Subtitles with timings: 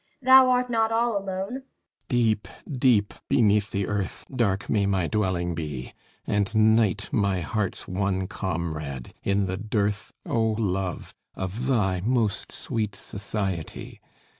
[0.23, 1.61] Thou art not all alone.
[2.09, 5.93] THESEUS Deep, deep beneath the Earth, Dark may my dwelling be,
[6.25, 12.95] And night my heart's one comrade, in the dearth, O Love, of thy most sweet
[12.95, 14.01] society.